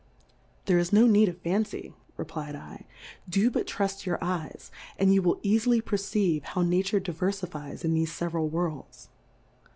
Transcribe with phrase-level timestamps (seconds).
[0.65, 5.21] There is no need of Fancy, reflfd /, do but truft your Eyes, and you
[5.21, 9.09] will eafily perceive hov^ Nature diverfmes in thefe feveral Worlds.